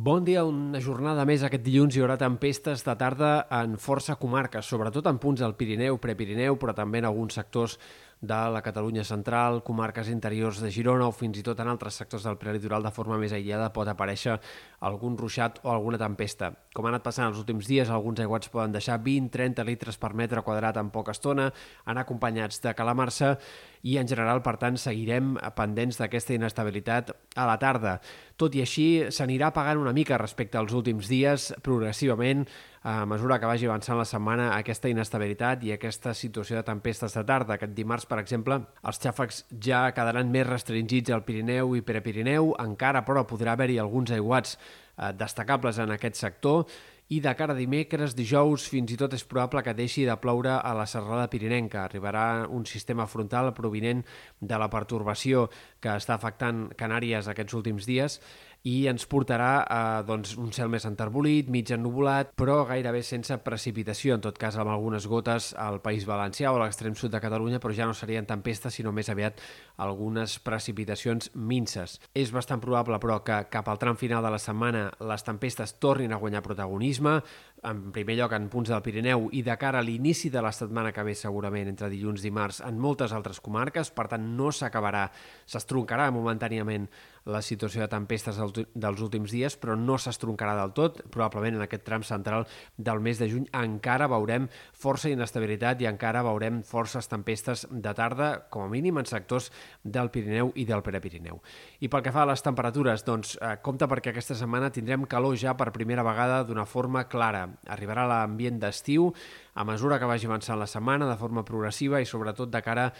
[0.00, 4.64] Bon dia, una jornada més aquest dilluns hi haurà tempestes de tarda en força comarques,
[4.64, 7.74] sobretot en punts del Pirineu, Prepirineu, però també en alguns sectors
[8.20, 12.26] de la Catalunya central, comarques interiors de Girona o fins i tot en altres sectors
[12.28, 14.36] del prelitoral de forma més aïllada pot aparèixer
[14.84, 16.52] algun ruixat o alguna tempesta.
[16.76, 20.44] Com ha anat passant els últims dies, alguns aiguats poden deixar 20-30 litres per metre
[20.44, 21.48] quadrat en poca estona,
[21.86, 23.38] anar acompanyats de calamarsa
[23.82, 27.96] i en general, per tant, seguirem pendents d'aquesta inestabilitat a la tarda.
[28.36, 32.44] Tot i així, s'anirà pagant una mica respecte als últims dies, progressivament,
[32.82, 37.24] a mesura que vagi avançant la setmana, aquesta inestabilitat i aquesta situació de tempestes de
[37.28, 37.58] tarda.
[37.58, 43.04] Aquest dimarts, per exemple, els xàfecs ja quedaran més restringits al Pirineu i Prepirineu, encara,
[43.04, 46.64] però, podrà haver-hi alguns aiguats eh, destacables en aquest sector
[47.10, 50.52] i de cara a dimecres, dijous, fins i tot és probable que deixi de ploure
[50.54, 51.82] a la serrada pirinenca.
[51.82, 54.04] Arribarà un sistema frontal provinent
[54.38, 55.48] de la pertorbació
[55.82, 58.20] que està afectant Canàries aquests últims dies
[58.68, 64.18] i ens portarà a doncs, un cel més enterbolit, mig ennubulat, però gairebé sense precipitació,
[64.18, 67.60] en tot cas amb algunes gotes al País Valencià o a l'extrem sud de Catalunya,
[67.60, 69.40] però ja no serien tempestes, sinó més aviat
[69.80, 71.96] algunes precipitacions minces.
[72.12, 76.12] És bastant probable, però, que cap al tram final de la setmana les tempestes tornin
[76.12, 77.20] a guanyar protagonisme,
[77.64, 80.92] en primer lloc en punts del Pirineu i de cara a l'inici de la setmana
[80.96, 85.06] que ve segurament entre dilluns i dimarts en moltes altres comarques, per tant no s'acabarà,
[85.48, 86.88] s'estroncarà momentàniament
[87.28, 91.00] la situació de tempestes dels últims dies, però no s'estroncarà del tot.
[91.12, 96.24] Probablement en aquest tram central del mes de juny encara veurem força inestabilitat i encara
[96.26, 99.50] veurem forces tempestes de tarda, com a mínim en sectors
[99.84, 101.40] del Pirineu i del Prepirineu.
[101.80, 105.36] I pel que fa a les temperatures, doncs eh, compte perquè aquesta setmana tindrem calor
[105.38, 107.46] ja per primera vegada d'una forma clara.
[107.68, 109.10] Arribarà l'ambient d'estiu
[109.54, 112.90] a mesura que vagi avançant la setmana de forma progressiva i sobretot de cara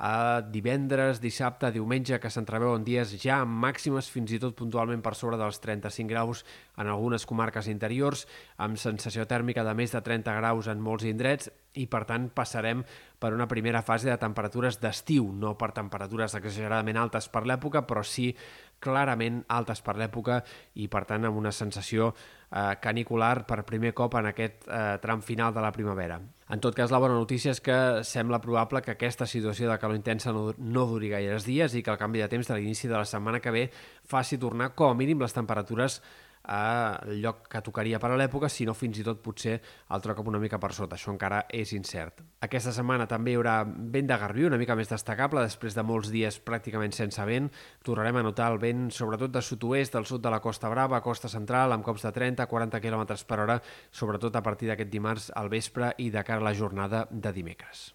[0.00, 5.12] a divendres, dissabte, diumenge, que s'entreveuen dies ja amb màximes fins i tot puntualment per
[5.12, 6.40] sobre dels 35 graus
[6.80, 8.24] en algunes comarques interiors,
[8.56, 12.80] amb sensació tèrmica de més de 30 graus en molts indrets i, per tant, passarem
[13.20, 18.00] per una primera fase de temperatures d'estiu, no per temperatures exageradament altes per l'època, però
[18.00, 18.32] sí
[18.80, 20.40] clarament altes per l'època
[20.80, 25.20] i, per tant, amb una sensació eh, canicular per primer cop en aquest eh, tram
[25.20, 26.22] final de la primavera.
[26.50, 29.94] En tot cas, la bona notícia és que sembla probable que aquesta situació de calor
[29.94, 32.96] intensa no, no duri gaires dies i que el canvi de temps de l'inici de
[32.96, 33.68] la setmana que ve
[34.10, 36.00] faci tornar com a mínim les temperatures
[36.44, 40.40] al lloc que tocaria per a l'època, sinó fins i tot potser el troc una
[40.40, 40.96] mica per sota.
[40.96, 42.22] Això encara és incert.
[42.40, 46.10] Aquesta setmana també hi haurà vent de garbí, una mica més destacable, després de molts
[46.10, 47.50] dies pràcticament sense vent.
[47.84, 51.28] Tornarem a notar el vent, sobretot de sud-oest, del sud de la Costa Brava, costa
[51.28, 55.94] central, amb cops de 30-40 km per hora, sobretot a partir d'aquest dimarts al vespre
[55.98, 57.90] i de cara a la jornada de dimecres.